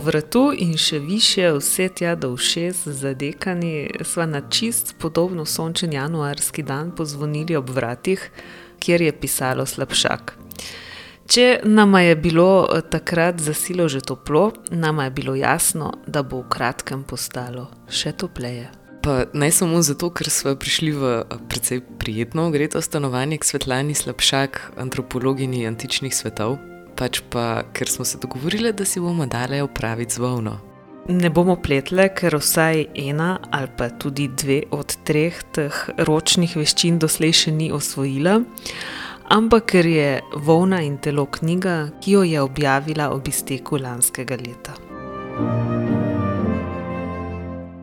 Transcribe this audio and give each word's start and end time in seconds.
vratu 0.00 0.50
in 0.56 0.76
še 0.80 0.98
više, 0.98 1.52
vse 1.58 1.88
tja 1.88 2.14
do 2.18 2.32
všes, 2.36 2.86
zadekani, 3.00 3.90
sva 4.04 4.26
na 4.26 4.40
čist 4.40 4.94
podobno 4.98 5.44
sončen 5.44 5.92
januarski 5.92 6.62
dan 6.62 6.90
pozvonili 6.96 7.56
ob 7.56 7.70
vratih, 7.70 8.30
kjer 8.80 9.02
je 9.02 9.12
pisalo 9.12 9.66
slabšak. 9.66 10.34
Če 11.30 11.60
nama 11.62 12.00
je 12.02 12.16
bilo 12.18 12.66
takrat 12.90 13.38
za 13.38 13.54
silo 13.54 13.86
že 13.88 14.00
toplo, 14.00 14.50
nama 14.70 15.04
je 15.06 15.10
bilo 15.10 15.34
jasno, 15.38 15.92
da 16.06 16.24
bo 16.26 16.42
v 16.42 16.48
kratkem 16.50 17.04
postalo 17.06 17.68
še 17.86 18.12
topleje. 18.12 18.66
Pa 19.00 19.24
naj 19.32 19.54
samo 19.62 19.78
zato, 19.80 20.10
ker 20.10 20.28
smo 20.28 20.56
prišli 20.58 20.90
v 20.92 21.12
precej 21.48 21.80
prijetno, 22.02 22.50
greto 22.50 22.82
stanovanje 22.82 23.38
k 23.38 23.48
Svetlani 23.48 23.94
Slabšak, 23.94 24.74
antropologinji 24.76 25.64
antičnih 25.70 26.12
svetov 26.12 26.58
pač 26.96 27.22
pa 27.30 27.62
ker 27.72 27.88
smo 27.88 28.04
se 28.04 28.18
dogovorili, 28.18 28.72
da 28.72 28.84
si 28.84 29.00
bomo 29.00 29.26
dale 29.26 29.62
opraviti 29.62 30.14
zvonno. 30.14 30.58
Ne 31.08 31.30
bomo 31.30 31.56
pletle, 31.56 32.08
ker 32.14 32.36
vsaj 32.38 32.84
ena 32.94 33.38
ali 33.50 33.68
pa 33.76 33.88
tudi 33.90 34.28
dve 34.28 34.62
od 34.70 34.94
treh 35.04 35.40
teh 35.54 35.78
ročnih 35.98 36.54
veščin 36.56 37.00
doslej 37.02 37.32
še 37.34 37.54
ni 37.56 37.70
osvojila, 37.72 38.36
ampak 39.32 39.72
ker 39.72 39.88
je 39.88 40.10
Vovna 40.36 40.82
in 40.86 40.98
telo 41.02 41.26
knjiga, 41.26 41.90
ki 42.02 42.18
jo 42.18 42.22
je 42.22 42.40
objavila 42.42 43.10
ob 43.14 43.28
izteku 43.32 43.80
lanskega 43.80 44.38
leta. 44.38 44.76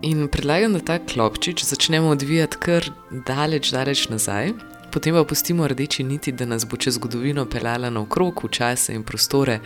In 0.07 0.27
predlagam, 0.31 0.77
da 0.77 0.79
ta 0.79 0.99
klopčič 1.03 1.65
začnemo 1.67 2.13
odvijati 2.13 2.57
kar 2.63 2.85
daleč, 3.27 3.73
daleč 3.75 4.07
nazaj, 4.13 4.53
potem 4.97 5.13
pa 5.13 5.23
pustimo 5.23 5.67
rdeči 5.67 6.03
niti, 6.03 6.31
da 6.31 6.45
nas 6.45 6.65
bo 6.65 6.77
čez 6.77 6.95
zgodovino 6.95 7.45
pelala 7.45 7.89
naokrog 7.89 8.43
v 8.43 8.49
čase 8.49 8.95
in 8.97 9.03
prostore, 9.03 9.59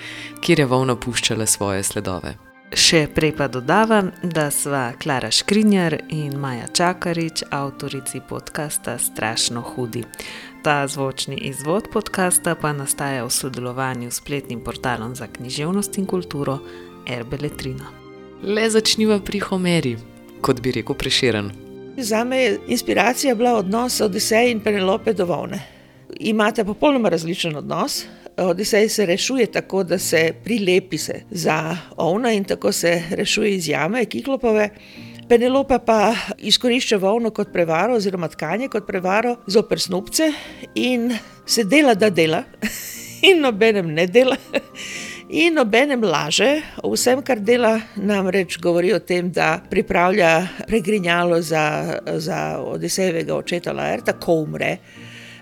kjer 0.43 0.59
je 0.59 0.65
volna 0.65 0.95
puščala 0.95 1.45
svoje 1.45 1.83
sledove. 1.83 2.33
Še 2.75 3.05
prej 3.15 3.31
pa 3.39 3.47
dodavam, 3.47 4.09
da 4.23 4.49
sva 4.51 4.91
Klara 4.99 5.31
Škrinjar 5.31 5.95
in 6.09 6.35
Maja 6.35 6.67
Čakarič, 6.67 7.45
avtorici 7.49 8.19
podcasta 8.27 8.97
Strašno 8.99 9.61
hudi. 9.61 10.03
Ta 10.67 10.83
zvočni 10.87 11.39
izvod 11.47 11.87
podcasta 11.93 12.55
pa 12.59 12.75
nastaja 12.75 13.23
v 13.23 13.31
sodelovanju 13.31 14.11
s 14.11 14.19
spletnim 14.19 14.59
portalom 14.59 15.15
za 15.15 15.31
književnost 15.31 15.97
in 15.97 16.11
kulturo 16.11 16.59
Erbeletrina. 17.07 17.87
Le 18.43 18.69
začniva 18.69 19.23
pri 19.23 19.39
Homeri, 19.47 19.97
kot 20.41 20.59
bi 20.59 20.75
rekel 20.75 20.95
preširen. 20.95 21.70
Za 21.97 22.23
me 22.23 22.37
je 22.37 22.59
inspiracija 22.67 23.35
bila 23.35 23.53
odnos 23.53 24.01
Odiseja 24.01 24.47
in 24.47 24.59
Penelope 24.59 25.13
do 25.13 25.25
Vovne. 25.25 25.59
Imate 26.19 26.65
popolnoma 26.65 27.09
različen 27.09 27.55
odnos. 27.55 28.05
Odisej 28.37 28.89
se 28.89 29.05
rešuje 29.05 29.45
tako, 29.51 29.83
da 29.83 29.97
se 29.99 30.33
prilepi 30.43 30.97
se 30.97 31.21
za 31.31 31.77
ovna 31.97 32.31
in 32.31 32.43
tako 32.43 32.71
se 32.71 33.03
rešuje 33.11 33.55
iz 33.55 33.67
jame, 33.67 34.05
kiklopove. 34.05 34.69
Penelopa 35.29 35.79
pa 35.79 36.15
izkorišča 36.37 36.97
volno 36.97 37.29
kot 37.29 37.53
prevaro, 37.53 37.95
oziroma 37.95 38.27
tkanje 38.27 38.67
kot 38.67 38.87
prevaro, 38.87 39.35
zoper 39.47 39.79
snupce 39.79 40.31
in 40.75 41.17
se 41.45 41.63
dela, 41.63 41.93
da 41.93 42.09
dela, 42.09 42.43
in 43.31 43.41
nobenem 43.41 43.93
ne 43.93 44.07
dela. 44.07 44.35
In 45.31 45.59
obenem 45.59 46.03
laže 46.03 46.59
o 46.83 46.89
vsem, 46.91 47.21
kar 47.23 47.39
dela, 47.39 47.77
namreč 47.95 48.57
govori 48.59 48.89
o 48.91 48.99
tem, 48.99 49.29
da 49.31 49.61
pripravlja 49.69 50.31
pregrinjalo 50.67 51.37
za, 51.41 51.99
za 52.19 52.59
Odisejevega 52.59 53.35
očeta 53.35 53.71
Laerta, 53.71 54.17
ko 54.19 54.41
umre. 54.43 54.77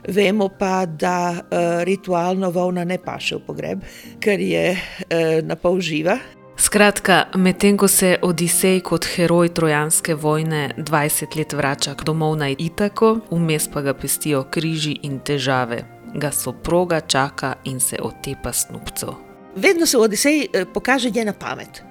Vemo 0.07 0.51
pa, 0.59 0.85
da 0.85 1.31
uh, 1.33 1.81
ritualno 1.83 2.51
volna 2.53 2.83
ne 2.85 2.99
paše 3.01 3.39
v 3.39 3.41
pogreb, 3.47 3.81
ker 4.21 4.39
je 4.39 4.75
uh, 4.77 5.41
na 5.41 5.57
pol 5.57 5.81
živa. 5.81 6.19
Skratka, 6.59 7.23
medtem 7.41 7.77
ko 7.77 7.87
se 7.89 8.19
Odisej 8.21 8.83
kot 8.85 9.07
heroj 9.15 9.49
trojanske 9.57 10.13
vojne 10.13 10.67
20 10.77 11.37
let 11.39 11.55
vrača 11.57 11.95
domov 12.05 12.37
na 12.37 12.51
Itako, 12.53 13.23
vmes 13.31 13.65
pa 13.73 13.81
ga 13.81 13.95
pestijo 13.97 14.43
križi 14.51 14.99
in 15.09 15.17
težave, 15.25 15.81
ga 16.13 16.29
soproga 16.31 17.01
čaka 17.01 17.55
in 17.65 17.79
se 17.79 17.97
otepa 17.97 18.53
snupcev 18.53 19.28
vedno 19.55 19.85
se 19.85 19.97
v 19.97 20.01
Odiseji 20.01 20.47
eh, 20.53 20.65
pokaže 20.65 21.09
njena 21.09 21.33
pamet. 21.33 21.83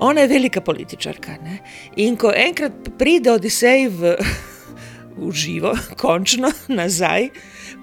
Ona 0.00 0.20
je 0.20 0.28
velika 0.28 0.60
političarka. 0.60 1.32
Ne? 1.44 1.58
In 1.96 2.16
ko 2.16 2.32
enkrat 2.36 2.72
pride 2.98 3.30
Odisej 3.30 3.88
v, 3.88 4.16
v 5.18 5.32
živo, 5.32 5.76
končno 6.02 6.52
nazaj, 6.68 7.28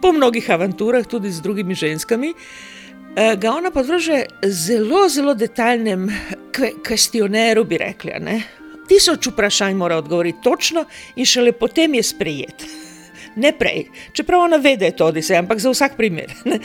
po 0.01 0.11
mnogih 0.11 0.49
avanturah, 0.51 1.05
tudi 1.05 1.31
z 1.31 1.41
drugimi 1.41 1.75
ženskami, 1.75 2.33
eh, 2.33 3.35
ga 3.35 3.51
ona 3.51 3.71
podvrže 3.71 4.25
zelo, 4.43 5.07
zelo 5.09 5.33
detaljnem 5.33 6.09
kvestioneru, 6.83 7.63
bi 7.63 7.77
rekli. 7.77 8.19
Ne? 8.19 8.41
Tisoč 8.89 9.27
vprašanj 9.27 9.75
mora 9.77 9.97
odgovoriti 9.97 10.43
točno, 10.43 10.85
in 11.15 11.25
šele 11.25 11.51
potem 11.51 11.93
je 11.93 12.03
sprejet. 12.03 12.65
Ne 13.35 13.51
prej, 13.53 13.85
čeprav 14.13 14.41
ona 14.41 14.57
ve, 14.57 14.75
da 14.75 14.85
je 14.85 14.95
to 14.95 15.05
Odisej, 15.05 15.37
ampak 15.37 15.59
za 15.59 15.69
vsak 15.69 15.95
primer. 15.97 16.33
Ne? 16.49 16.59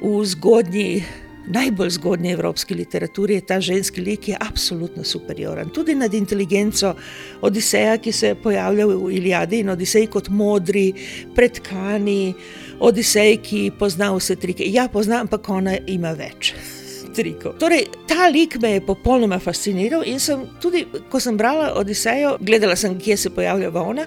V 0.00 0.24
zgodnji, 0.24 1.04
najbolj 1.46 1.90
zgodnji 1.90 2.32
evropski 2.32 2.74
literaturi 2.74 3.34
je 3.34 3.40
ta 3.40 3.60
ženski 3.60 4.00
lik 4.00 4.28
absolutno 4.40 5.04
superioren. 5.04 5.70
Tudi 5.70 5.94
nad 5.94 6.14
inteligenco 6.14 6.94
Odiseja, 7.40 7.98
ki 7.98 8.12
se 8.12 8.34
pojavlja 8.34 8.86
v 8.86 9.12
Iliadi 9.12 9.60
in 9.60 9.70
Odisej 9.70 10.06
kot 10.06 10.28
modri, 10.28 10.92
predkani, 11.34 12.34
Odisej, 12.80 13.36
ki 13.42 13.70
pozna 13.78 14.12
vse 14.14 14.36
trike. 14.36 14.64
Ja, 14.66 14.88
pozna, 14.88 15.20
ampak 15.20 15.48
ona 15.48 15.78
ima 15.86 16.12
več. 16.12 16.54
Torej, 17.58 17.88
ta 18.06 18.28
lik 18.30 18.60
me 18.62 18.76
je 18.76 18.80
popolnoma 18.86 19.40
fasciniral 19.42 20.04
in 20.06 20.20
sem 20.22 20.44
tudi, 20.62 20.84
ko 21.10 21.18
sem 21.20 21.36
brala 21.36 21.72
Odisejo, 21.74 22.36
gledala 22.40 22.76
sem, 22.76 22.94
kje 22.98 23.16
se 23.16 23.30
pojavlja 23.34 23.72
ona. 23.74 24.04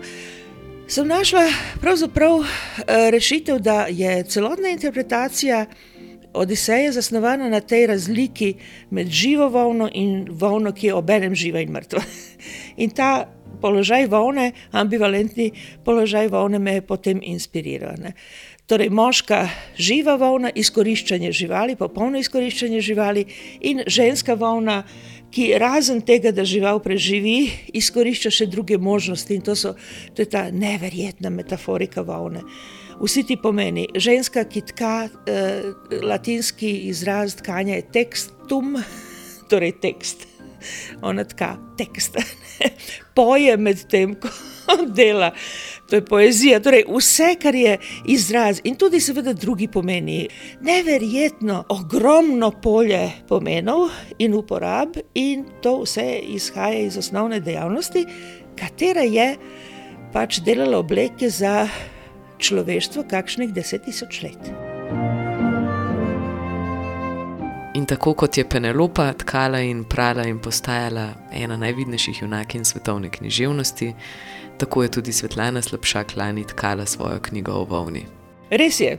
Sem 0.92 1.08
našla 1.08 1.46
pravzaprav 1.82 2.40
eh, 2.40 3.12
rešitev, 3.12 3.60
da 3.60 3.86
je 3.90 4.24
celotna 4.24 4.70
interpretacija 4.70 5.66
Odiseja 6.34 6.92
zasnovana 6.92 7.50
na 7.50 7.60
tej 7.60 7.88
razliki 7.88 8.54
med 8.90 9.08
živo 9.08 9.48
volno 9.50 9.90
in 9.94 10.28
volno, 10.32 10.72
ki 10.72 10.88
je 10.88 10.94
obenem 10.94 11.36
živa 11.36 11.60
in 11.60 11.72
mrtva. 11.72 12.02
In 12.84 12.90
ta 12.90 13.28
položaj 13.62 14.08
volne, 14.08 14.52
ambivalentni 14.72 15.52
položaj 15.86 16.28
volne, 16.28 16.60
me 16.60 16.74
je 16.74 16.82
potem 16.82 17.20
inspiriral. 17.24 17.96
Ne. 18.00 18.14
Torej, 18.68 18.90
moška 18.90 19.48
živa 19.76 20.16
volna, 20.16 20.52
izkoriščanje 20.56 21.32
živali, 21.32 21.76
popolno 21.76 22.20
izkoriščanje 22.20 22.82
živali, 22.82 23.26
in 23.62 23.84
ženska 23.88 24.34
volna, 24.34 24.84
ki 25.32 25.54
razen 25.60 26.02
tega, 26.04 26.32
da 26.36 26.44
žival 26.48 26.82
preživi, 26.84 27.52
izkorišča 27.74 28.32
še 28.32 28.50
druge 28.52 28.78
možnosti. 28.78 29.36
In 29.36 29.42
to, 29.42 29.56
so, 29.56 29.74
to 30.16 30.26
je 30.26 30.30
ta 30.30 30.50
neverjetna 30.52 31.32
metaforika 31.34 32.04
volne 32.06 32.44
vsi 33.02 33.24
ti 33.24 33.38
pomeni. 33.38 33.88
Ženska, 33.96 34.44
ki 34.44 34.62
tka, 34.62 35.10
eh, 35.26 35.62
latinski 36.04 36.72
izraz 36.92 37.36
tkanja 37.36 37.76
je 37.76 37.88
tekstum, 37.92 38.78
torej 39.50 39.80
tekst. 39.82 40.31
Ona 41.02 41.24
tka 41.24 41.56
tekst, 41.78 42.18
poje 43.18 43.58
med 43.58 43.86
tem, 43.90 44.16
ko 44.16 44.30
dela. 44.98 45.32
To 45.90 45.96
je 45.96 46.06
poezija, 46.06 46.60
torej 46.64 46.86
vse, 46.88 47.34
kar 47.42 47.56
je 47.56 47.78
izraz, 48.08 48.62
in 48.64 48.78
tudi, 48.80 49.02
seveda, 49.04 49.34
drugi 49.34 49.68
pomeni. 49.68 50.28
Neverjetno, 50.62 51.66
ogromno 51.70 52.52
polje 52.52 53.10
pomenov 53.28 53.90
in 54.20 54.34
uporab, 54.34 54.96
in 55.14 55.46
to 55.62 55.82
vse 55.84 56.08
izhaja 56.36 56.86
iz 56.86 56.98
osnovne 56.98 57.42
dejavnosti, 57.44 58.06
katera 58.60 59.04
je 59.04 59.34
pač 60.14 60.40
delala 60.46 60.80
obleke 60.80 61.30
za 61.30 61.68
človeštvo 62.42 63.06
kakšnih 63.10 63.54
deset 63.54 63.86
tisoč 63.86 64.24
let. 64.24 65.31
In 67.74 67.86
tako 67.86 68.14
kot 68.14 68.38
je 68.38 68.44
Penelopa 68.50 69.14
tkala 69.14 69.62
in 69.64 69.84
prala 69.84 70.26
in 70.28 70.40
postajala 70.40 71.06
ena 71.32 71.58
najvidnejših 71.58 72.22
junakin 72.22 72.66
svetovne 72.66 73.10
književnosti, 73.10 73.94
tako 74.58 74.84
je 74.84 74.92
tudi 74.92 75.14
Svetlana 75.14 75.62
Slabšak 75.62 76.16
lani 76.16 76.44
tkala 76.48 76.86
svojo 76.86 77.20
knjigo 77.20 77.52
o 77.52 77.64
Vovni. 77.64 78.06
Res 78.50 78.80
je, 78.80 78.98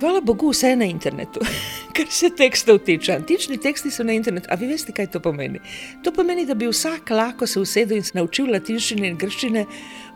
Hvala 0.00 0.20
Bogu, 0.20 0.50
vse 0.50 0.68
je 0.68 0.76
na 0.76 0.84
internetu, 0.84 1.40
kar 1.96 2.06
se 2.10 2.30
tekstov 2.30 2.78
tiče. 2.78 3.12
Antični 3.12 3.56
teksti 3.58 3.90
so 3.90 4.04
na 4.04 4.12
internetu. 4.14 4.46
A 4.50 4.54
vi 4.54 4.66
veste, 4.70 4.92
kaj 4.94 5.08
to 5.10 5.20
pomeni? 5.20 5.58
To 6.04 6.12
pomeni, 6.14 6.44
da 6.46 6.54
bi 6.54 6.68
vsak 6.70 7.10
lahko 7.10 7.46
se 7.46 7.60
usedel 7.60 7.98
in 7.98 8.04
se 8.06 8.14
naučil 8.14 8.46
latinščine 8.52 9.08
in 9.08 9.16
grščine 9.18 9.64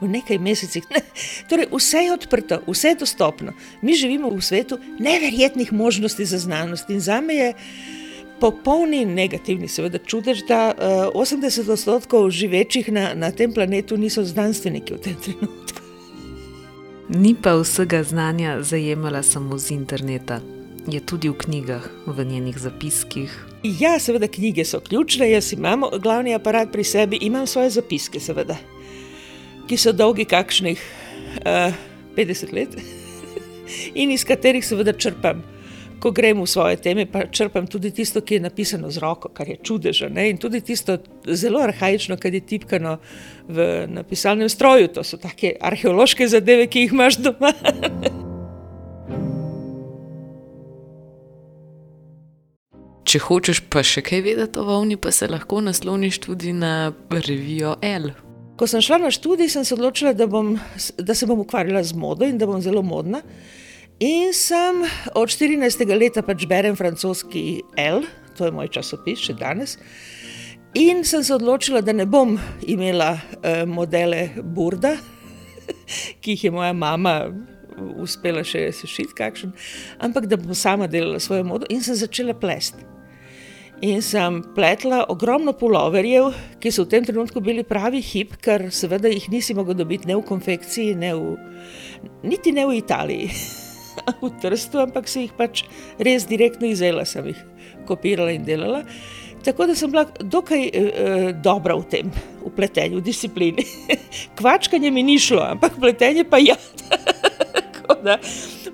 v 0.00 0.10
nekaj 0.12 0.38
mesecih. 0.38 0.86
Torej, 1.50 1.66
vse 1.72 2.04
je 2.06 2.12
odprto, 2.14 2.60
vse 2.68 2.94
je 2.94 3.00
dostopno. 3.02 3.56
Mi 3.82 3.98
živimo 3.98 4.30
v 4.30 4.42
svetu 4.42 4.78
neverjetnih 4.98 5.72
možnosti 5.72 6.24
za 6.24 6.38
znanost 6.38 6.90
in 6.90 7.00
za 7.00 7.20
me 7.20 7.34
je. 7.34 7.52
Popolni 8.42 9.04
negativni, 9.06 9.68
seveda, 9.70 10.00
čudež, 10.02 10.40
da 10.48 10.72
uh, 11.14 11.20
80 11.22 11.70
odstotkov 11.70 12.26
živečih 12.30 12.88
na, 12.90 13.12
na 13.14 13.30
tem 13.30 13.54
planetu 13.54 13.94
niso 13.96 14.24
znanstveniki 14.26 14.94
v 14.94 14.98
tem 14.98 15.20
trenutku 15.22 15.71
ni 17.14 17.34
pa 17.34 17.54
vsega 17.54 18.02
znanja 18.02 18.62
zajemala 18.62 19.22
samo 19.22 19.58
z 19.58 19.70
interneta. 19.70 20.40
je 20.88 21.00
tudi 21.00 21.28
v 21.30 21.38
knjigah, 21.38 21.84
v 22.06 22.24
njenih 22.24 22.58
zapiskih. 22.58 23.30
Ja, 23.62 23.98
seveda, 24.02 24.26
knjige 24.26 24.64
so 24.64 24.80
ključne. 24.80 25.30
Jaz 25.30 25.52
imam 25.52 25.86
glavni 26.02 26.34
aparat 26.34 26.72
pri 26.72 26.84
sebi, 26.84 27.18
imam 27.22 27.46
svoje 27.46 27.70
zapiske, 27.70 28.20
seveda, 28.20 28.56
ki 29.68 29.76
so 29.78 29.92
dolgi 29.92 30.24
kakšnih 30.24 30.82
uh, 31.46 31.70
eh, 31.70 31.72
50 32.16 32.52
let 32.52 32.74
in 34.00 34.10
iz 34.10 34.24
katerih 34.24 34.66
seveda 34.66 34.92
črpam. 34.92 35.42
Ko 36.02 36.10
grem 36.10 36.40
v 36.42 36.48
svoje 36.50 36.80
teme, 36.82 37.06
pa 37.06 37.28
črpam 37.30 37.68
tudi 37.70 37.92
tisto, 37.94 38.20
ki 38.26 38.34
je 38.34 38.46
napisano 38.48 38.90
z 38.90 38.98
roko, 38.98 39.30
kar 39.30 39.46
je 39.48 39.60
čudežno. 39.62 40.10
In 40.18 40.40
tudi 40.42 40.60
tisto 40.60 40.98
zelo 41.26 41.62
arhajično, 41.62 42.18
kar 42.18 42.34
je 42.34 42.40
tipkano 42.42 42.96
v 43.46 43.86
napisalnem 43.86 44.50
stroju. 44.50 44.90
To 44.98 45.06
so 45.06 45.16
take 45.16 45.54
arheološke 45.60 46.26
zadeve, 46.26 46.66
ki 46.66 46.86
jih 46.86 46.98
imaš 46.98 47.22
doma. 47.22 47.54
Če 53.12 53.18
hočeš 53.20 53.58
pa 53.68 53.82
še 53.84 54.00
kaj 54.00 54.22
vedeti 54.24 54.56
o 54.56 54.62
volni, 54.64 54.96
pa 54.96 55.10
se 55.12 55.26
lahko 55.28 55.60
nasloniš 55.60 56.18
tudi 56.24 56.54
na 56.56 56.94
revijo 57.12 57.74
L. 57.84 58.14
Ko 58.56 58.64
sem 58.70 58.80
šla 58.80 59.02
na 59.02 59.10
študij, 59.12 59.50
sem 59.52 59.66
se 59.68 59.74
odločila, 59.74 60.14
da, 60.16 60.24
bom, 60.30 60.54
da 60.96 61.14
se 61.14 61.28
bom 61.28 61.42
ukvarjala 61.42 61.82
z 61.84 61.92
modo 61.98 62.24
in 62.24 62.38
da 62.40 62.48
bom 62.48 62.62
zelo 62.64 62.80
modna. 62.80 63.20
In 64.02 64.32
sem 64.34 64.82
od 65.14 65.30
14. 65.30 65.86
leta 65.94 66.24
pač 66.26 66.42
berem 66.50 66.74
francoski 66.74 67.62
L, 67.78 68.00
to 68.34 68.48
je 68.48 68.54
moj 68.54 68.66
časopis 68.74 69.22
še 69.22 69.36
danes. 69.38 69.76
In 70.74 71.04
sem 71.06 71.22
se 71.22 71.30
odločila, 71.36 71.84
da 71.86 71.94
ne 71.94 72.08
bom 72.10 72.34
imela 72.66 73.12
uh, 73.14 73.62
modele 73.62 74.32
Burda, 74.42 74.96
ki 76.22 76.34
jih 76.34 76.48
je 76.48 76.50
moja 76.50 76.72
mama 76.74 77.14
uspela 78.02 78.42
še 78.42 78.64
sešiti, 78.74 79.14
kakšen, 79.14 79.54
ampak 80.02 80.26
da 80.26 80.40
bom 80.40 80.50
sama 80.50 80.90
delala 80.90 81.22
svojo 81.22 81.46
modo 81.46 81.70
in 81.70 81.86
sem 81.86 81.94
začela 81.94 82.34
plesti. 82.34 82.82
In 83.86 84.02
sem 84.02 84.42
pletla 84.56 85.04
ogromno 85.14 85.54
puloverjev, 85.58 86.32
ki 86.58 86.74
so 86.74 86.88
v 86.88 86.96
tem 86.96 87.06
trenutku 87.06 87.38
bili 87.42 87.62
pravi 87.66 88.02
hip, 88.02 88.34
ker 88.42 88.66
seveda 88.74 89.10
jih 89.14 89.30
nisi 89.30 89.54
mogla 89.54 89.78
dobiti 89.78 90.10
ne 90.10 90.18
v 90.18 90.26
konfekciji, 90.26 90.98
ne 90.98 91.14
v, 91.14 91.34
niti 92.26 92.50
ne 92.54 92.66
v 92.66 92.78
Italiji, 92.82 93.30
v 94.22 94.30
Trstu, 94.42 94.82
ampak 94.82 95.10
si 95.10 95.26
jih 95.26 95.34
pač 95.38 95.64
res 95.98 96.26
direktno 96.28 96.70
izela, 96.70 97.06
sem 97.08 97.32
jih 97.32 97.42
kopirala 97.88 98.34
in 98.34 98.46
delala. 98.46 98.84
Tako 99.42 99.66
da 99.66 99.74
sem 99.74 99.90
bila 99.90 100.06
dokaj 100.20 100.62
eh, 100.62 101.32
dobra 101.42 101.74
v 101.74 101.84
tem, 101.90 102.10
v 102.44 102.50
pletenju, 102.56 103.00
v 103.00 103.06
disciplini. 103.06 103.64
Kvačkanje 104.38 104.90
mi 104.90 105.02
ni 105.02 105.18
šlo, 105.18 105.42
ampak 105.42 105.80
pletenje 105.80 106.24
pa 106.24 106.38
ja. 106.38 106.56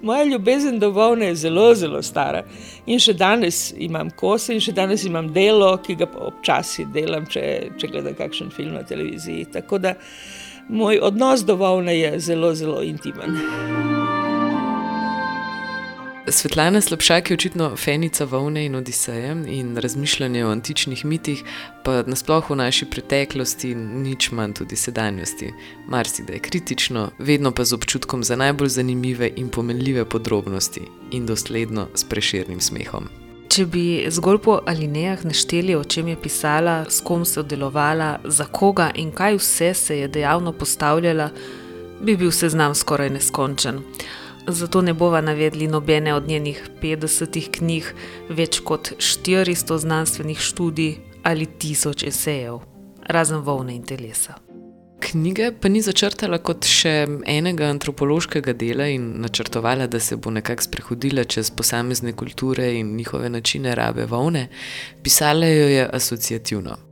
moja 0.02 0.24
ljubezen 0.24 0.78
do 0.78 0.90
volne 0.90 1.26
je 1.26 1.34
zelo, 1.34 1.74
zelo 1.74 2.02
stara. 2.02 2.42
In 2.86 3.00
še 3.00 3.12
danes 3.12 3.72
imam 3.76 4.10
kose, 4.10 4.54
in 4.54 4.60
še 4.60 4.72
danes 4.72 5.04
imam 5.04 5.32
delo, 5.32 5.74
ki 5.82 5.98
ga 6.02 6.10
občasno 6.28 6.88
delam, 6.94 7.26
če, 7.26 7.44
če 7.78 7.92
gledam 7.92 8.18
kakšen 8.18 8.52
film 8.54 8.76
na 8.78 8.84
televiziji. 8.86 9.48
Tako 9.58 9.82
da 9.82 9.94
moj 10.68 11.00
odnos 11.10 11.46
do 11.48 11.56
volne 11.56 11.98
je 11.98 12.14
zelo, 12.20 12.54
zelo 12.54 12.82
intimen. 12.84 14.07
Svetlana 16.30 16.80
Slabšak 16.80 17.30
je 17.30 17.34
očitno 17.34 17.76
fenica 17.76 18.24
volne 18.24 18.66
in 18.66 18.74
odiseje 18.74 19.36
in 19.46 19.76
razmišljanja 19.76 20.46
o 20.46 20.50
antičnih 20.50 21.04
mitih, 21.04 21.42
pa 21.84 22.02
nasplošno 22.06 22.54
v 22.54 22.58
naši 22.58 22.86
preteklosti, 22.86 23.74
nič 23.74 24.30
manj 24.30 24.52
tudi 24.52 24.76
sedanjosti. 24.76 25.52
Marsikaj 25.86 26.36
je 26.36 26.40
kritično, 26.40 27.10
vedno 27.18 27.52
pa 27.52 27.64
z 27.64 27.74
občutkom 27.74 28.24
za 28.24 28.36
najbolj 28.36 28.68
zanimive 28.68 29.30
in 29.36 29.48
pomenljive 29.48 30.04
podrobnosti 30.04 30.82
in 31.10 31.26
dosledno 31.26 31.88
s 31.94 32.04
preširnim 32.04 32.60
smehom. 32.60 33.08
Če 33.48 33.66
bi 33.66 34.04
zgolj 34.10 34.38
po 34.38 34.60
alinejah 34.66 35.24
našteli, 35.24 35.74
o 35.74 35.84
čem 35.84 36.08
je 36.08 36.16
pisala, 36.22 36.84
s 36.90 37.00
kom 37.00 37.24
se 37.24 37.40
je 37.40 37.44
delovala, 37.44 38.18
za 38.24 38.44
koga 38.44 38.90
in 38.94 39.12
kaj 39.12 39.36
vse 39.36 39.74
se 39.74 39.98
je 39.98 40.08
dejavno 40.08 40.52
postavljala, 40.52 41.30
bi 42.00 42.16
bil 42.16 42.30
seznam 42.30 42.74
skoraj 42.74 43.10
neskončen 43.10 43.82
zato 44.48 44.82
ne 44.82 44.94
bova 44.94 45.20
navedli 45.20 45.66
nobene 45.66 46.14
od 46.14 46.28
njenih 46.28 46.70
50 46.82 47.50
knjig, 47.50 47.84
več 48.28 48.60
kot 48.64 48.92
400 48.98 49.78
znanstvenih 49.78 50.40
študij 50.40 50.96
ali 51.22 51.46
tisoč 51.46 52.02
esejev, 52.02 52.60
razen 53.06 53.44
volne 53.44 53.74
in 53.74 53.82
telesa. 53.82 54.38
Knjige 55.00 55.52
pa 55.60 55.68
ni 55.68 55.78
začrtala 55.82 56.40
kot 56.42 56.66
še 56.66 57.06
enega 57.30 57.68
antropološkega 57.70 58.52
dela 58.58 58.88
in 58.90 59.12
načrtovala, 59.22 59.86
da 59.86 60.00
se 60.00 60.16
bo 60.16 60.32
nekako 60.34 60.66
sprehodila 60.66 61.24
čez 61.24 61.52
posamezne 61.54 62.12
kulture 62.12 62.72
in 62.80 62.96
njihove 62.96 63.30
načine 63.30 63.74
rabe 63.78 64.08
volne, 64.10 64.48
pisala 65.02 65.46
jo 65.46 65.68
je 65.68 65.88
asociativno. 65.92 66.87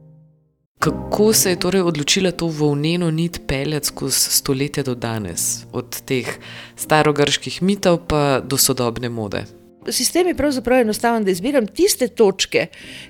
Kako 0.87 1.33
se 1.33 1.50
je 1.50 1.59
torej 1.59 1.81
odločila 1.83 2.31
to 2.31 2.47
volneno 2.47 3.11
nit 3.11 3.41
peljati 3.47 3.87
skozi 3.87 4.31
stoletja 4.31 4.83
do 4.83 4.94
danes, 4.94 5.67
od 5.73 6.03
teh 6.06 6.29
starogrških 6.77 7.62
mitov 7.62 7.99
pa 8.06 8.41
do 8.41 8.56
sodobne 8.56 9.09
mode? 9.09 9.44
Sistem 9.91 10.27
je 10.27 10.35
pravzaprav 10.35 10.81
enostaven, 10.81 11.25
da 11.25 11.31
izbiram 11.31 11.67
tiste 11.67 12.09
točke, 12.09 12.67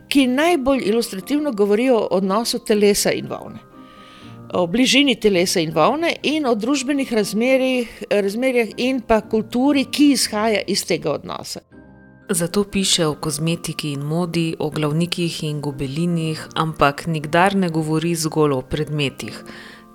ki 0.08 0.26
najbolj 0.26 0.88
ilustrativno 0.88 1.52
govorijo 1.52 1.98
o 1.98 2.08
odnosu 2.16 2.64
telesa 2.64 3.12
in 3.12 3.28
volne. 3.28 3.60
O 4.54 4.66
bližini 4.66 5.20
telesa 5.20 5.60
in 5.60 5.74
volne, 5.74 6.16
in 6.22 6.46
o 6.46 6.54
družbenih 6.54 7.12
razmerjih, 7.12 8.04
razmerjih 8.10 8.72
in 8.76 9.02
pa 9.04 9.20
kulturi, 9.20 9.84
ki 9.84 10.14
izhaja 10.16 10.64
iz 10.66 10.86
tega 10.86 11.12
odnosa. 11.12 11.60
Zato 12.28 12.64
piše 12.64 13.06
o 13.06 13.14
kozmetiki 13.14 13.92
in 13.92 14.00
modi, 14.00 14.56
o 14.58 14.70
glavnikih 14.70 15.44
in 15.44 15.60
gobelinih, 15.60 16.48
ampak 16.54 17.06
nikdar 17.06 17.54
ne 17.54 17.68
govori 17.68 18.14
zgolj 18.14 18.52
o 18.52 18.62
predmetih, 18.62 19.44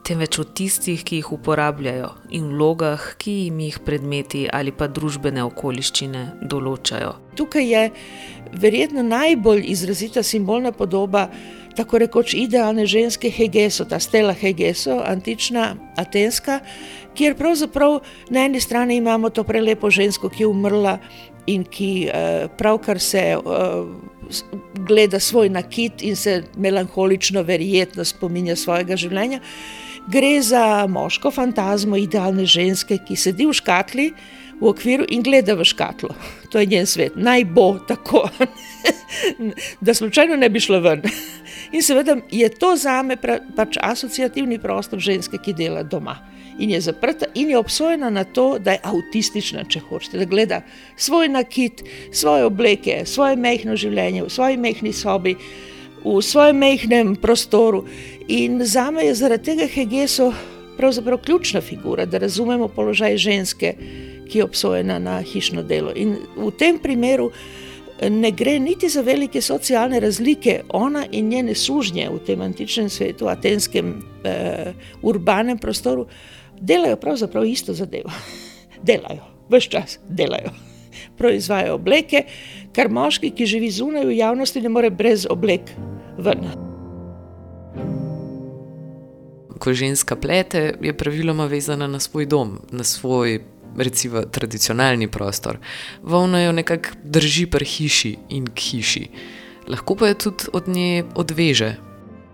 temveč 0.07 0.39
o 0.39 0.44
tistih, 0.44 1.04
ki 1.04 1.19
jih 1.19 1.31
uporabljajo 1.36 2.13
in 2.31 2.45
vlogah, 2.54 3.10
ki 3.19 3.31
jim 3.31 3.60
jih 3.60 3.80
predmeti 3.83 4.45
ali 4.48 4.72
pa 4.72 4.88
družbene 4.88 5.44
okoliščine 5.44 6.22
določajo. 6.48 7.18
Tukaj 7.36 7.68
je 7.68 7.83
verjetno 8.63 9.04
najbolj 9.04 9.68
izrazita 9.68 10.24
simbolna 10.24 10.72
podoba. 10.72 11.28
Tako 11.72 12.01
rekoč 12.04 12.33
idealne 12.36 12.83
ženske 12.86 13.30
Hegeso, 13.31 13.85
ta 13.88 14.00
stela 14.00 14.33
Hegeso, 14.35 14.97
antična, 15.07 15.69
atenska, 15.95 16.59
kjer 17.16 17.38
pravzaprav 17.40 18.02
na 18.30 18.44
eni 18.44 18.59
strani 18.59 18.97
imamo 19.00 19.30
to 19.30 19.44
prelepo 19.47 19.88
žensko, 19.92 20.30
ki 20.30 20.44
je 20.44 20.47
umrla 20.47 20.97
in 21.48 21.64
ki 21.64 22.07
uh, 22.07 22.48
pravkar 22.57 23.00
se 23.00 23.24
uh, 23.38 23.88
gleda 24.88 25.19
svoj 25.19 25.50
nakit 25.50 26.02
in 26.02 26.16
se 26.16 26.44
melankolično, 26.57 27.44
verjetno 27.44 28.06
spominja 28.06 28.56
svojega 28.56 28.98
življenja. 28.98 29.42
Gre 30.12 30.42
za 30.42 30.88
moško 30.90 31.31
fantazmo, 31.31 31.98
idealne 31.98 32.45
ženske, 32.45 32.98
ki 33.07 33.16
sedi 33.16 33.45
v 33.45 33.54
škatli 33.54 34.07
v 34.62 34.69
okviru 34.69 35.06
in 35.10 35.24
gleda 35.26 35.56
v 35.57 35.66
škatlo. 35.66 36.14
To 36.54 36.62
je 36.62 36.69
njen 36.69 36.88
svet, 36.90 37.16
naj 37.16 37.45
bo 37.54 37.76
tako, 37.88 38.28
da 39.86 39.94
slučajno 39.94 40.38
ne 40.38 40.50
bi 40.50 40.62
šlo 40.62 40.81
ven. 40.81 41.06
In 41.71 41.83
seveda 41.83 42.18
je 42.31 42.50
to 42.50 42.76
za 42.78 43.02
me 43.02 43.18
pač 43.56 43.78
asociativni 43.81 44.60
prostor 44.60 45.00
ženske, 45.00 45.40
ki 45.42 45.54
dela 45.57 45.83
doma 45.83 46.19
in 46.59 46.71
je 46.71 46.81
zaprta 46.81 47.25
in 47.35 47.49
je 47.49 47.57
obsojena 47.57 48.09
na 48.09 48.23
to, 48.23 48.59
da 48.59 48.71
je 48.71 48.79
avtistična, 48.83 49.63
če 49.63 49.79
hočete, 49.79 50.17
da 50.17 50.25
gleda 50.25 50.61
svoj 50.95 51.29
nakit, 51.29 51.83
svoje 52.11 52.45
obleke, 52.45 53.01
svoje 53.05 53.35
mehko 53.35 53.75
življenje 53.75 54.23
v 54.23 54.29
svoji 54.29 54.57
mehki 54.57 54.93
sobi, 54.93 55.35
v 56.03 56.21
svojem 56.21 56.57
mehkem 56.57 57.15
prostoru. 57.15 57.85
In 58.27 58.61
za 58.65 58.91
me 58.91 59.05
je 59.05 59.15
zaradi 59.15 59.43
tega 59.43 59.67
Hegeso 59.67 60.31
pravzaprav 60.77 61.17
ključna 61.17 61.61
figura, 61.61 62.05
da 62.05 62.17
razumemo 62.17 62.67
položaj 62.67 63.17
ženske, 63.17 63.75
ki 64.29 64.37
je 64.37 64.43
obsojena 64.43 64.99
na 64.99 65.21
hišno 65.21 65.63
delo. 65.63 65.91
In 65.95 66.15
v 66.37 66.51
tem 66.57 66.79
primeru. 66.79 67.31
Ne 68.09 68.31
gre 68.31 68.55
niti 68.59 68.89
za 68.89 69.01
velike 69.01 69.41
socialne 69.41 69.99
razlike, 69.99 70.63
ona 70.73 71.03
in 71.11 71.27
njene 71.29 71.53
sužnje 71.55 72.07
v 72.09 72.17
tem 72.25 72.41
antičnem 72.41 72.89
svetu, 72.89 73.27
atenskem, 73.27 73.91
eh, 74.23 74.73
urbanem 75.01 75.57
prostoru, 75.57 76.07
delajo 76.61 76.95
pravzaprav 76.95 77.45
isto 77.45 77.73
zadevo. 77.73 78.11
delajo, 78.87 79.23
vse 79.49 79.69
čas 79.69 79.99
delajo. 80.09 80.51
Proizvajajo 81.18 81.75
obleke, 81.75 82.23
kar 82.75 82.89
moški, 82.89 83.31
ki 83.35 83.45
živi 83.45 83.71
zunaj 83.71 84.06
v 84.06 84.18
javnosti, 84.18 84.61
ne 84.61 84.69
more 84.69 84.89
brez 84.89 85.25
oblek 85.30 85.73
ven. 86.18 86.47
Ko 89.61 89.73
ženska 89.73 90.15
plete, 90.15 90.73
je 90.81 90.94
praviloma 90.97 91.45
vezana 91.45 91.87
na 91.87 91.99
svoj 91.99 92.25
dom, 92.25 92.59
na 92.71 92.83
svoj. 92.83 93.41
Recimo, 93.77 94.25
tradicionalni 94.27 95.07
prostor. 95.07 95.57
Volna 96.03 96.41
jo 96.41 96.51
nekako 96.51 96.89
drži 97.03 97.45
pri 97.47 97.65
hiši 97.65 98.09
in 98.35 98.49
k 98.51 98.59
hiši. 98.59 99.03
Lahko 99.71 99.95
pa 99.95 100.09
jo 100.09 100.13
tudi 100.13 100.51
od 100.53 100.68
nje 100.68 101.06
odveže, 101.15 101.75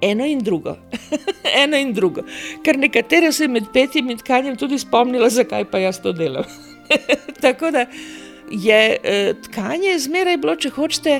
eno 0.01 0.25
in 0.25 0.39
drugo. 0.43 0.77
eno 1.63 1.77
in 1.77 1.93
drugo. 1.93 2.23
Ker 2.63 2.77
nekatere 2.77 3.31
se 3.31 3.47
med 3.47 3.71
petjem 3.73 4.09
in 4.09 4.17
tkanjem 4.17 4.57
tudi 4.57 4.79
spomnila, 4.79 5.29
zakaj 5.29 5.65
pa 5.71 5.81
jaz 5.81 6.01
to 6.01 6.13
delam. 6.13 6.45
Tako 7.43 7.71
da 7.71 7.85
je 8.51 8.97
eh, 9.03 9.33
tkanje 9.49 9.97
zmeraj 9.99 10.37
bilo, 10.37 10.55
če 10.55 10.71
hočete, 10.75 11.19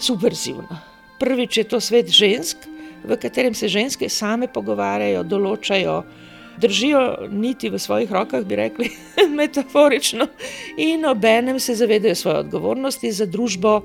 subverzivno. 0.00 0.80
Prvič 1.20 1.56
je 1.56 1.64
to 1.68 1.80
svet 1.80 2.08
žensk, 2.08 2.64
v 3.04 3.16
katerem 3.20 3.54
se 3.54 3.68
ženske 3.68 4.08
same 4.08 4.48
pogovarjajo, 4.52 5.24
določajo, 5.24 5.96
držijo 6.60 7.28
niti 7.32 7.70
v 7.72 7.80
svojih 7.80 8.12
rokah, 8.12 8.44
bi 8.44 8.56
rekli 8.56 8.90
metaforično, 9.40 10.28
in 10.76 11.04
obenem 11.08 11.60
se 11.60 11.74
zavedajo 11.74 12.14
svoje 12.14 12.44
odgovornosti 12.46 13.12
za 13.12 13.26
družbo, 13.26 13.80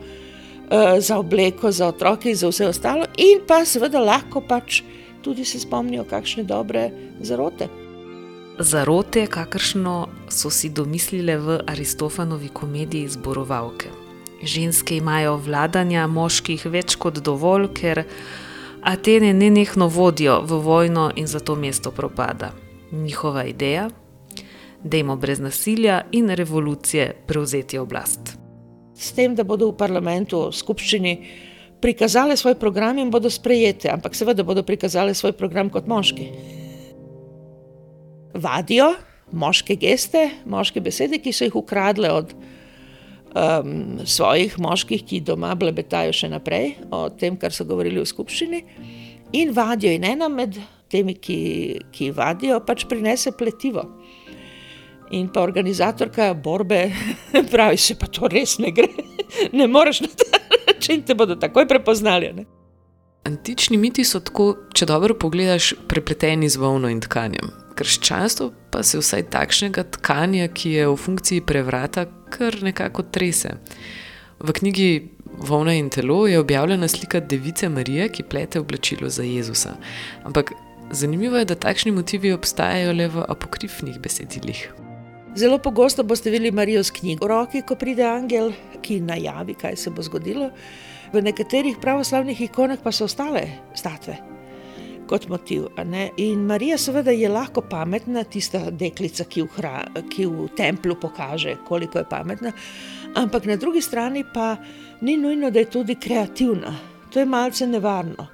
za 1.00 1.18
obleko, 1.20 1.72
za 1.72 1.88
otroke 1.88 2.36
za 2.36 2.50
vse 2.50 2.68
ostalo, 2.68 3.06
in 3.18 3.42
pa 3.48 3.66
seveda 3.66 4.00
lahko 4.00 4.42
pač 4.42 4.82
tudi 5.22 5.46
se 5.46 5.60
spomnijo, 5.60 6.04
kakšne 6.10 6.44
dobre 6.44 6.90
zarote. 7.22 7.68
Zarote, 8.60 9.28
kakršno 9.28 10.08
so 10.30 10.50
si 10.50 10.70
domislile 10.70 11.38
v 11.38 11.60
Aristofanovi 11.68 12.50
komediji 12.50 13.08
Zborovalke. 13.08 13.90
Ženske 14.44 14.98
imajo 14.98 15.36
vladanja 15.38 16.08
moških 16.08 16.66
več 16.72 16.96
kot 16.96 17.20
dovolj, 17.20 17.72
ker 17.74 18.06
Atene 18.86 19.34
nenehno 19.34 19.88
vodijo 19.88 20.42
v 20.46 20.60
vojno 20.62 21.12
in 21.16 21.28
zato 21.28 21.56
mesto 21.56 21.92
propada. 21.92 22.52
Njihova 22.92 23.44
ideja? 23.44 23.90
Dajmo 24.84 25.16
brez 25.16 25.40
nasilja 25.40 26.02
in 26.12 26.30
revolucije 26.30 27.16
prevzeti 27.28 27.78
oblast. 27.78 28.45
S 28.96 29.12
tem, 29.12 29.36
da 29.36 29.44
bodo 29.44 29.70
v 29.72 29.78
parlamentu, 29.78 30.48
v 30.50 30.56
skupščini 30.56 31.14
prikazali 31.84 32.38
svoj 32.40 32.56
program 32.60 32.98
in 32.98 33.12
bodo 33.12 33.30
sprejete, 33.30 33.92
ampak 33.92 34.16
seveda 34.16 34.44
bodo 34.44 34.64
prikazali 34.64 35.14
svoj 35.16 35.36
program 35.36 35.70
kot 35.70 35.88
moški. 35.88 36.30
Vadijo 38.36 38.94
moške 39.32 39.76
geste, 39.76 40.30
moške 40.46 40.82
besede, 40.82 41.20
ki 41.20 41.34
so 41.34 41.48
jih 41.48 41.56
ukradle 41.60 42.12
od 42.14 42.34
um, 43.36 44.00
svojih 44.06 44.58
moških, 44.62 45.04
ki 45.06 45.24
doma 45.26 45.54
blebetajo 45.60 46.14
še 46.16 46.30
naprej 46.32 46.76
o 46.94 47.08
tem, 47.10 47.38
kar 47.38 47.54
so 47.54 47.68
govorili 47.68 48.02
v 48.02 48.10
skupščini, 48.10 48.62
in 49.36 49.54
vadijo. 49.56 49.94
In 49.96 50.08
ena 50.16 50.30
med 50.32 50.60
temi, 50.92 51.18
ki, 51.18 51.40
ki 51.92 52.12
vadijo, 52.16 52.62
pač 52.66 52.86
prinese 52.90 53.34
pletivo. 53.36 53.88
In 55.12 55.28
pa 55.34 55.42
organizatorka 55.42 56.34
borbe 56.34 56.92
pravi, 57.52 57.78
se 57.78 57.96
pa 58.00 58.08
to 58.08 58.28
res 58.28 58.58
ne 58.60 58.72
gre, 58.72 58.90
ne 59.60 59.68
moreš 59.68 60.02
na 60.02 60.08
ta 60.08 60.40
način, 60.68 61.02
te 61.06 61.16
bodo 61.16 61.36
takoj 61.36 61.68
prepoznali. 61.68 62.34
Ne? 62.34 62.46
Antični 63.26 63.78
miti 63.78 64.04
so 64.06 64.20
tako, 64.20 64.52
če 64.74 64.86
dobro 64.86 65.16
pogledaš, 65.18 65.74
prepleteni 65.90 66.50
z 66.50 66.62
volno 66.62 66.90
in 66.90 67.02
tkanjem. 67.02 67.50
Krščanstvo 67.76 68.52
pa 68.72 68.84
se 68.84 69.00
vsaj 69.02 69.26
takšnega 69.34 69.84
tkanja, 69.98 70.48
ki 70.48 70.72
je 70.78 70.88
v 70.88 70.96
funkciji 70.96 71.42
prevrata, 71.46 72.06
kar 72.32 72.62
nekako 72.64 73.04
trese. 73.12 73.58
V 74.40 74.54
knjigi 74.54 74.90
Volna 75.36 75.74
in 75.74 75.90
telo 75.90 76.28
je 76.28 76.40
objavljena 76.40 76.88
slika 76.88 77.20
Device 77.20 77.70
Marije, 77.70 78.08
ki 78.10 78.24
plete 78.24 78.60
oblačilo 78.60 79.10
za 79.10 79.24
Jezusa. 79.24 79.76
Ampak 80.24 80.52
zanimivo 80.92 81.38
je, 81.38 81.46
da 81.46 81.56
takšni 81.56 81.92
motivi 81.92 82.32
obstajajo 82.32 82.94
le 82.94 83.08
v 83.08 83.26
apokrifnih 83.28 84.00
besedilih. 84.00 84.85
Zelo 85.36 85.58
pogosto 85.60 86.04
boste 86.04 86.30
videli 86.30 86.52
Marijo 86.52 86.84
s 86.84 86.92
knjigo 86.92 87.26
v 87.26 87.30
roki, 87.30 87.62
ko 87.62 87.76
pride 87.76 88.06
angel, 88.08 88.54
ki 88.82 89.02
najavi, 89.04 89.58
kaj 89.60 89.76
se 89.76 89.92
bo 89.92 90.04
zgodilo. 90.04 90.48
V 91.12 91.22
nekaterih 91.22 91.76
pravoslavnih 91.82 92.40
ikonah 92.48 92.80
pa 92.84 92.92
so 92.96 93.04
ostale 93.10 93.44
statve 93.76 94.16
kot 95.06 95.28
motiv. 95.30 95.68
In 96.18 96.46
Marija, 96.48 96.78
seveda, 96.78 97.12
je 97.12 97.30
lahko 97.30 97.62
pametna, 97.62 98.24
tista 98.24 98.72
deklica, 98.72 99.26
ki 99.30 99.44
v, 99.44 99.50
hra, 99.58 99.74
ki 100.10 100.26
v 100.26 100.48
templu 100.58 100.96
pokaže, 100.96 101.58
koliko 101.68 102.00
je 102.00 102.08
pametna, 102.10 102.54
ampak 103.16 103.46
na 103.46 103.56
drugi 103.56 103.82
strani 103.82 104.24
pa 104.34 104.56
ni 105.02 105.18
nujno, 105.18 105.52
da 105.52 105.60
je 105.60 105.70
tudi 105.70 105.96
kreativna. 105.96 106.74
To 107.14 107.20
je 107.20 107.26
malce 107.26 107.68
nevarno. 107.68 108.28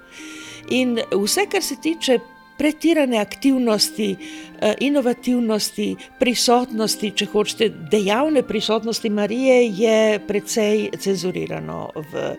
In 0.70 1.00
vse, 1.12 1.46
kar 1.52 1.64
se 1.64 1.76
tiče 1.82 2.20
pretirane 2.62 3.18
aktivnosti, 3.18 4.12
eh, 4.62 4.76
inovativnosti, 4.86 5.90
prisotnosti, 6.20 7.14
če 7.18 7.26
hočete, 7.34 7.74
dejavne 7.90 8.46
prisotnosti 8.46 9.10
Marije, 9.10 9.62
je 9.82 10.20
precej 10.28 10.92
cenzurirano 11.02 11.88
v 12.14 12.34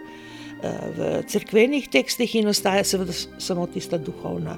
v 0.96 1.22
crkvenih 1.26 1.88
tekstih 1.90 2.36
in 2.38 2.48
ostaja 2.48 2.84
seveda 2.84 3.12
samo 3.38 3.66
tista 3.66 3.98
duhovna 3.98 4.56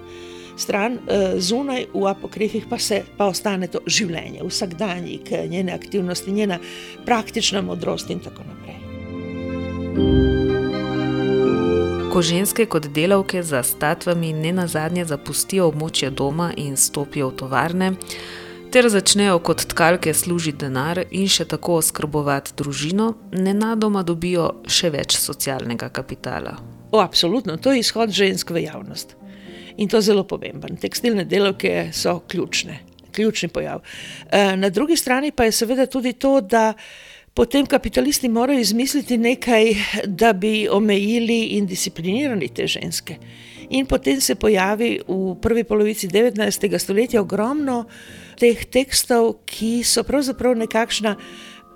stran. 0.57 0.99
Eh, 1.09 1.41
zunaj 1.41 1.87
v 1.95 2.07
apokrifih 2.07 2.67
pa, 2.71 2.79
se, 2.79 3.03
pa 3.17 3.27
ostane 3.33 3.67
to 3.73 3.81
življenje, 3.87 4.45
vsakdanjik, 4.45 5.31
njene 5.49 5.73
aktivnosti, 5.73 6.33
njena 6.33 6.59
praktična 7.05 7.63
modrost 7.63 8.11
in 8.11 8.21
tako 8.21 8.43
naprej. 8.45 10.44
Ko 12.15 12.21
ženske 12.23 12.69
kot 12.71 12.85
delavke 12.95 13.41
za 13.43 13.63
statvami 13.63 14.33
ne 14.33 14.53
na 14.55 14.69
zadnje 14.71 15.03
zapustijo 15.05 15.65
območje 15.67 16.13
doma 16.15 16.53
in 16.57 16.77
stopijo 16.79 17.33
v 17.33 17.35
tovarne, 17.41 17.89
ter 18.71 18.87
začnejo 18.87 19.41
kot 19.43 19.65
tkalke 19.73 20.13
služiti 20.15 20.61
denar 20.63 21.01
in 21.11 21.27
še 21.27 21.49
tako 21.51 21.81
oskrbovati 21.81 22.55
družino, 22.61 23.09
nenadoma 23.35 24.05
dobijo 24.07 24.45
še 24.63 24.93
več 24.95 25.17
socialnega 25.19 25.89
kapitala. 25.91 26.55
O, 26.93 27.01
absolutno, 27.03 27.57
to 27.59 27.75
je 27.75 27.83
izhod 27.83 28.15
žensk 28.15 28.55
v 28.55 28.63
javnost. 28.69 29.17
In 29.83 29.91
to 29.91 29.99
je 29.99 30.13
zelo 30.13 30.23
pomemben. 30.23 30.79
Tekstilne 30.79 31.27
delavke 31.27 31.89
so 31.91 32.21
ključne, 32.31 32.79
ključni 33.11 33.51
pojav. 33.51 33.83
E, 34.31 34.53
na 34.55 34.71
drugi 34.71 34.95
strani 34.95 35.35
pa 35.35 35.51
je 35.51 35.59
seveda 35.59 35.91
tudi 35.91 36.15
to, 36.15 36.37
da 36.41 36.69
potem 37.35 37.67
kapitalisti 37.67 38.29
morajo 38.29 38.61
izmisliti 38.61 39.19
nekaj, 39.19 39.75
da 40.07 40.33
bi 40.33 40.69
omejili 40.71 41.41
in 41.59 41.67
disciplinirali 41.67 42.49
te 42.49 42.67
ženske. 42.67 43.17
In 43.71 43.87
potem 43.87 44.21
se 44.21 44.35
pojavi 44.35 45.01
v 45.09 45.35
prvi 45.43 45.65
polovici 45.65 46.09
19. 46.09 46.79
stoletja 46.79 47.21
ogromno 47.21 47.85
teh 48.39 48.65
tekstov, 48.65 49.41
ki 49.47 49.83
so 49.85 50.05
pravzaprav 50.05 50.55
nekakšna 50.57 51.17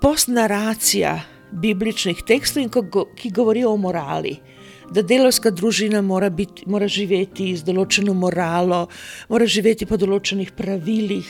postnaracija 0.01 1.17
bibličnih 1.51 2.23
tekstov 2.27 2.63
in 2.63 2.69
ki 3.15 3.31
govorijo 3.31 3.73
o 3.73 3.77
morali. 3.77 4.37
Da 4.89 5.03
delovska 5.05 5.51
družina 5.53 6.01
mora, 6.01 6.29
biti, 6.33 6.63
mora 6.65 6.87
živeti 6.89 7.51
z 7.57 7.65
določeno 7.67 8.15
moralo, 8.17 8.87
mora 9.29 9.45
živeti 9.45 9.85
po 9.85 9.99
določenih 10.01 10.49
pravilih, 10.57 11.29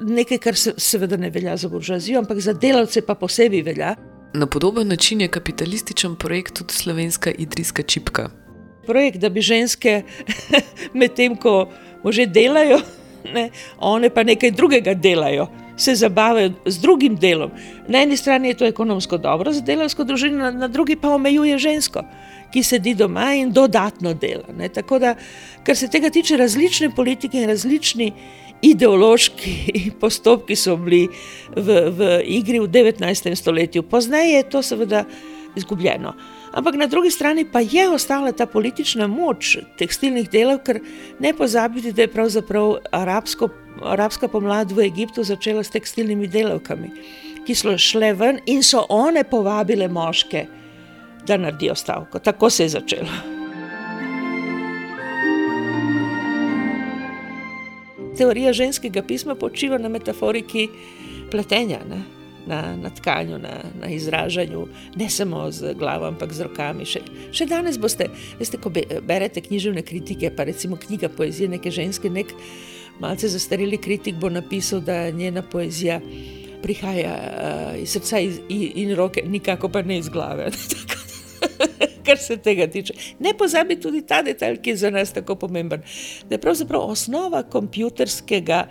nekaj, 0.00 0.40
kar 0.40 0.56
se, 0.56 0.72
seveda 0.80 1.18
ne 1.20 1.28
velja 1.34 1.58
za 1.60 1.68
buržoazijo, 1.68 2.22
ampak 2.22 2.40
za 2.40 2.56
delavce 2.56 3.04
pa 3.04 3.16
posebej 3.20 3.64
velja. 3.66 3.92
Na 4.34 4.48
podoben 4.50 4.88
način 4.88 5.20
je 5.20 5.28
kapitalističen 5.28 6.16
projekt 6.16 6.56
tudi 6.62 6.74
slovenska 6.74 7.30
idrijska 7.30 7.82
čipka. 7.82 8.30
Projekt, 8.86 9.20
da 9.20 9.28
bi 9.28 9.44
ženske, 9.44 10.02
medtem 11.00 11.36
ko 11.36 11.68
že 12.10 12.26
delajo, 12.26 12.80
ne, 13.32 13.50
one 13.80 14.10
pa 14.10 14.24
nekaj 14.24 14.50
drugega 14.50 14.94
delajo, 14.94 15.46
se 15.76 15.94
zabavajo 15.94 16.52
z 16.66 16.80
drugim 16.80 17.16
delom. 17.16 17.50
Na 17.88 18.02
eni 18.02 18.16
strani 18.16 18.48
je 18.48 18.54
to 18.54 18.66
ekonomsko 18.66 19.18
dobro 19.18 19.52
za 19.52 19.60
delovsko 19.60 20.04
družino, 20.04 20.50
na 20.50 20.68
drugi 20.68 20.96
pa 20.96 21.14
omejuje 21.14 21.58
žensko, 21.58 22.04
ki 22.52 22.62
sedi 22.62 22.94
doma 22.94 23.32
in 23.34 23.52
dodatno 23.52 24.14
dela. 24.14 24.52
Ne. 24.56 24.68
Tako 24.68 24.98
da, 24.98 25.14
kar 25.64 25.76
se 25.76 25.88
tega 25.90 26.10
tiče, 26.10 26.36
različne 26.36 26.90
politike 26.94 27.38
in 27.38 27.48
različni 27.48 28.12
ideološki 28.62 29.80
postopki 30.00 30.56
so 30.56 30.76
bili 30.76 31.08
v, 31.56 31.80
v 31.90 32.10
igri 32.24 32.60
v 32.60 32.68
19. 32.68 33.34
stoletju, 33.36 33.82
pozneje 33.82 34.36
je 34.38 34.48
to 34.50 34.62
seveda 34.62 35.04
izgubljeno. 35.56 36.14
Ampak 36.54 36.74
na 36.74 36.86
drugi 36.86 37.10
strani 37.10 37.44
pa 37.52 37.60
je 37.60 37.88
ostala 37.90 38.32
ta 38.32 38.46
politična 38.46 39.06
moč 39.06 39.56
tekstilnih 39.78 40.30
delov, 40.30 40.60
ker 40.66 40.80
ne 41.18 41.34
pozabite, 41.34 41.92
da 41.92 42.06
je 42.06 42.12
pravzaprav 42.12 42.76
arabsko, 42.94 43.48
arabska 43.82 44.28
pomlad 44.28 44.72
v 44.72 44.86
Egiptu 44.86 45.24
začela 45.24 45.64
s 45.64 45.74
tekstilnimi 45.74 46.28
delavkami, 46.30 46.90
ki 47.46 47.54
so 47.58 47.74
šle 47.78 48.12
ven 48.14 48.38
in 48.46 48.62
so 48.62 48.86
one 48.88 49.24
povabile 49.26 49.88
moške, 49.88 50.46
da 51.26 51.36
naredijo 51.36 51.74
stavko. 51.74 52.18
Tako 52.18 52.50
se 52.50 52.62
je 52.62 52.68
začelo. 52.68 53.08
Teorija 58.16 58.52
ženskega 58.52 59.02
pisma 59.02 59.34
počiva 59.34 59.78
na 59.78 59.88
metaforiki 59.88 60.68
pletenja. 61.30 61.80
Ne? 61.90 62.02
na, 62.46 62.76
na 62.76 62.90
tkanju, 62.90 63.38
na, 63.38 63.64
na 63.80 63.88
izražanju, 63.88 64.68
ne 64.96 65.10
samo 65.10 65.50
z 65.50 65.74
glavo, 65.74 66.06
ampak 66.06 66.32
z 66.32 66.48
rokami. 66.48 66.86
Še, 66.86 67.00
še 67.32 67.46
danes 67.48 67.78
boste, 67.80 68.10
veste, 68.40 68.60
ko 68.60 68.72
berete 68.74 69.42
književne 69.44 69.84
kritike, 69.86 70.30
pa 70.36 70.44
recimo 70.48 70.76
knjiga 70.80 71.08
poezije 71.08 71.48
neke 71.48 71.72
ženske, 71.72 72.10
nek 72.10 72.34
malce 73.00 73.28
zastareli 73.28 73.80
kritik 73.80 74.20
bo 74.20 74.30
napisal, 74.30 74.84
da 74.84 75.10
njena 75.10 75.42
poezija 75.42 76.00
prihaja 76.62 77.14
uh, 77.14 77.82
iz 77.82 77.92
srca 77.92 78.20
in, 78.20 78.36
in 78.48 78.94
roke, 78.96 79.24
nikako 79.26 79.68
pa 79.68 79.82
ne 79.82 79.98
iz 80.00 80.08
glave. 80.08 80.50
Kar 82.04 82.18
se 82.18 82.36
tega 82.36 82.66
tiče. 82.70 82.94
Ne 83.18 83.32
pozabi 83.38 83.78
tudi 83.80 84.02
ta 84.06 84.22
detalj, 84.22 84.58
ki 84.62 84.74
je 84.74 84.76
za 84.76 84.90
nas 84.90 85.12
tako 85.12 85.36
pomemben. 85.40 85.82
Da 86.28 86.34
je 86.34 86.40
pravzaprav 86.40 86.90
osnova 86.90 87.42
kompjuterskega 87.42 88.66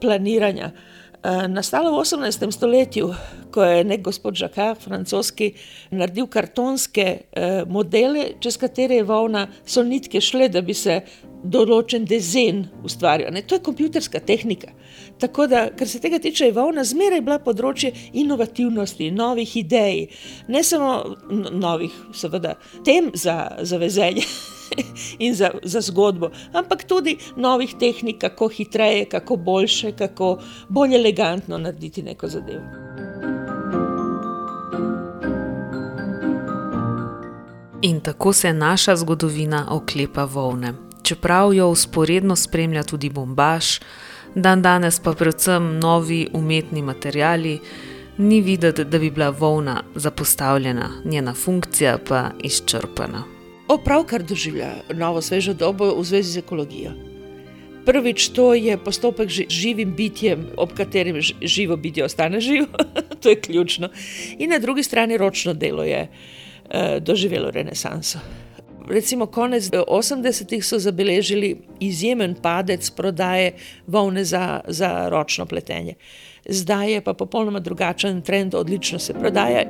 planiranja 0.00 0.72
Eh, 1.18 1.48
nastala 1.48 1.90
v 1.90 1.98
18. 1.98 2.52
stoletju, 2.54 3.10
ko 3.50 3.64
je 3.66 3.82
nek 3.84 4.04
gospod 4.06 4.38
Žakar, 4.38 4.76
francoski, 4.78 5.50
naredil 5.90 6.28
kartonske 6.30 7.06
eh, 7.32 7.64
modele, 7.66 8.38
čez 8.38 8.54
katere 8.54 9.00
je 9.00 9.06
volna, 9.08 9.48
so 9.66 9.82
nitke 9.82 10.22
šle, 10.22 10.46
da 10.48 10.62
bi 10.62 10.76
se 10.78 11.00
določen 11.42 12.04
dezen 12.08 12.64
ustvarjal. 12.84 13.32
Ne, 13.34 13.42
to 13.46 13.58
je 13.58 13.64
kompjuterska 13.64 14.20
tehnika. 14.20 14.72
Tako 15.18 15.46
da, 15.50 15.64
kar 15.76 15.88
se 15.88 16.00
tega 16.02 16.18
tiče, 16.22 16.48
je 16.48 16.56
volna 16.56 16.84
zmeraj 16.86 17.22
bila 17.26 17.38
področje 17.42 17.92
inovativnosti, 18.18 19.10
novih 19.14 19.56
idej, 19.62 20.06
ne 20.48 20.62
samo 20.66 21.16
novih, 21.30 21.94
seveda, 22.14 22.56
tem 22.86 23.10
za, 23.14 23.40
za 23.62 23.80
vezelje. 23.80 24.26
In 25.24 25.32
za, 25.34 25.48
za 25.64 25.80
zgodbo, 25.80 26.28
ampak 26.52 26.82
tudi 26.84 27.14
novih 27.40 27.72
tehnik, 27.80 28.18
kako 28.20 28.50
hitreje, 28.52 29.06
kako 29.08 29.38
boljše, 29.40 29.94
kako 29.96 30.34
bolj 30.68 30.98
elegantno 30.98 31.58
narediti 31.58 32.04
neko 32.04 32.28
zadevo. 32.28 32.66
In 37.88 38.02
tako 38.04 38.32
se 38.32 38.52
naša 38.52 38.96
zgodovina 38.96 39.64
oklepa 39.70 40.24
volne 40.24 40.87
čeprav 41.08 41.54
jo 41.54 41.68
usporedno 41.72 42.36
spremlja 42.36 42.82
tudi 42.82 43.08
bombaž, 43.10 43.78
dan 44.34 44.62
danes 44.62 45.00
pa 45.00 45.14
predvsem 45.16 45.78
novi 45.80 46.26
umetni 46.32 46.82
materiali, 46.82 47.58
ni 48.18 48.40
videti, 48.40 48.84
da 48.84 48.98
bi 48.98 49.10
bila 49.10 49.30
volna 49.30 49.82
zapostavljena, 49.94 50.90
njena 51.04 51.34
funkcija 51.34 51.98
pa 52.08 52.30
izčrpana. 52.44 53.22
Opravkar 53.68 54.22
doživlja 54.22 54.72
novo 54.94 55.22
svežo 55.22 55.54
dobo 55.54 55.94
v 55.94 56.04
zvezi 56.04 56.32
z 56.32 56.42
ekologijo. 56.42 56.92
Prvič, 57.86 58.28
to 58.36 58.52
je 58.54 58.76
postopek 58.76 59.30
z 59.30 59.46
živim 59.48 59.94
bitjem, 59.96 60.44
ob 60.56 60.74
katerem 60.76 61.20
živo 61.40 61.76
bitje 61.76 62.04
ostane 62.04 62.40
živo, 62.40 62.66
to 63.22 63.28
je 63.28 63.40
ključno. 63.40 63.88
In 64.38 64.50
na 64.50 64.58
drugi 64.58 64.82
strani 64.82 65.16
ročno 65.16 65.54
delo 65.54 65.84
je 65.84 66.08
eh, 66.08 67.00
doživelo 67.00 67.50
renesanso 67.50 68.18
recimo 68.90 69.26
konec 69.26 69.70
80-ih 69.70 70.64
so 70.64 70.78
zabeležili 70.78 71.56
izjemen 71.80 72.34
padec 72.42 72.90
prodaje 72.90 73.52
volne 73.86 74.24
za, 74.24 74.60
za 74.68 75.08
ročno 75.08 75.46
pletenje. 75.46 75.94
Zdaj 76.48 76.92
je 76.92 77.04
pa 77.04 77.12
popolnoma 77.12 77.60
drugačen 77.60 78.22
trend, 78.22 78.54
odlično 78.54 78.98
se 78.98 79.14
prodaja. 79.14 79.62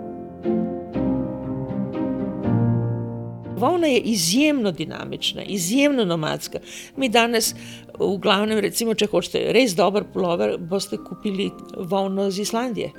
Volna 3.58 3.86
je 3.86 3.98
izjemno 3.98 4.70
dinamična, 4.72 5.42
izjemno 5.42 6.04
nomadska. 6.04 6.58
Mi 6.96 7.08
danes, 7.08 7.54
v 7.98 8.16
glavnem, 8.22 8.58
recimo, 8.58 8.94
če 8.94 9.10
hočete 9.10 9.52
res 9.52 9.74
dober 9.74 10.04
plover, 10.12 10.58
boste 10.58 10.96
kupili 10.96 11.50
volno 11.76 12.28
iz 12.28 12.38
Islandije. 12.38 12.92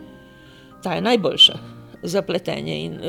Ta 0.83 0.93
je 0.93 1.01
najboljša 1.01 1.78
za 2.03 2.21
pletenje. 2.21 2.79
In, 2.85 2.93
uh, 2.93 2.99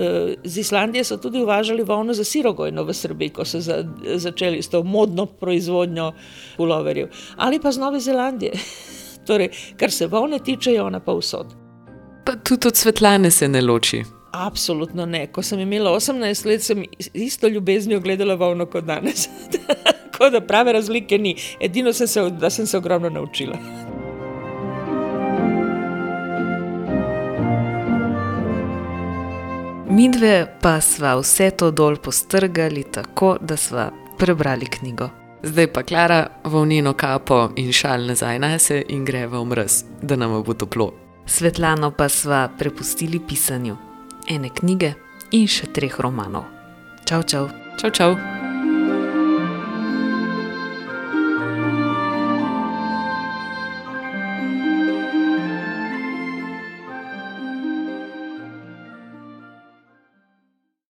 z 0.44 0.58
Islandije 0.58 1.04
so 1.04 1.16
tudi 1.16 1.42
uvažali 1.42 1.82
volno 1.82 2.14
za 2.14 2.24
sirogojno 2.24 2.84
v 2.84 2.94
Srbiji, 2.94 3.28
ko 3.28 3.44
so 3.44 3.60
za, 3.60 3.84
začeli 4.14 4.62
s 4.62 4.68
to 4.68 4.82
modno 4.82 5.26
proizvodnjo 5.26 6.12
puloverjev. 6.56 7.08
Ali 7.36 7.60
pa 7.60 7.72
z 7.72 7.78
Nove 7.78 8.00
Zelandije. 8.00 8.52
torej, 9.26 9.48
kar 9.76 9.90
se 9.90 10.06
volne 10.06 10.38
tiče, 10.38 10.72
je 10.72 10.82
ona 10.82 11.00
pa 11.00 11.12
vsod. 11.12 11.54
Pa 12.26 12.36
tudi 12.36 12.68
od 12.68 12.76
svetlane 12.76 13.30
se 13.30 13.48
ne 13.48 13.60
loči. 13.60 14.02
Absolutno 14.32 15.06
ne. 15.06 15.26
Ko 15.32 15.42
sem 15.42 15.60
imela 15.60 15.90
18 15.90 16.46
let, 16.46 16.62
sem 16.62 16.84
isto 17.14 17.48
ljubeznijo 17.48 18.00
gledala 18.00 18.34
volno 18.34 18.66
kot 18.66 18.84
danes. 18.84 19.28
Tako 20.12 20.30
da 20.30 20.40
prave 20.40 20.72
razlike 20.72 21.18
ni. 21.18 21.36
Edino 21.60 21.92
sem 21.92 22.06
se, 22.06 22.30
da 22.30 22.50
sem 22.50 22.66
se 22.66 22.78
ogromno 22.78 23.10
naučila. 23.10 23.89
Midve 29.90 30.46
pa 30.62 30.80
sva 30.80 31.16
vse 31.18 31.50
to 31.50 31.70
dol 31.70 31.96
postrgali 31.96 32.84
tako, 32.92 33.36
da 33.40 33.56
sva 33.56 33.90
prebrali 34.18 34.66
knjigo. 34.66 35.08
Zdaj 35.42 35.72
pa 35.72 35.82
Klara 35.82 36.26
volnino 36.44 36.92
kapo 36.92 37.50
in 37.56 37.72
šal 37.72 38.06
nazaj 38.06 38.38
na 38.38 38.58
se 38.58 38.84
in 38.88 39.04
greva 39.04 39.40
v 39.40 39.44
mrz, 39.44 39.84
da 40.02 40.16
nam 40.16 40.42
bo 40.42 40.54
toplo. 40.54 40.92
Svetlano 41.26 41.90
pa 41.90 42.08
sva 42.08 42.48
prepustili 42.58 43.20
pisanju 43.28 43.76
ene 44.28 44.50
knjige 44.54 44.94
in 45.30 45.46
še 45.46 45.66
treh 45.74 46.00
romanov. 46.00 46.46
Čau, 47.04 47.22
čau. 47.22 47.48
Čau, 47.80 47.90
čau. 47.90 48.39